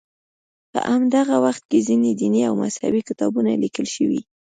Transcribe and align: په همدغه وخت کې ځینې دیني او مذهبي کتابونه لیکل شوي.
په 0.71 0.79
همدغه 0.93 1.35
وخت 1.45 1.63
کې 1.69 1.85
ځینې 1.87 2.11
دیني 2.21 2.41
او 2.49 2.53
مذهبي 2.63 3.01
کتابونه 3.09 3.51
لیکل 3.63 3.85
شوي. 3.95 4.21